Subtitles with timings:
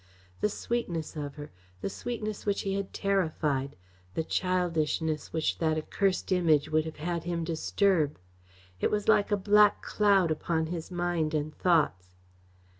[0.39, 1.51] The sweetness of her,
[1.81, 3.75] the sweetness which he had terrified,
[4.15, 8.17] the childishness which that accursed Image would have had him disturb!
[8.79, 12.09] It was like a black cloud upon his mind and thoughts.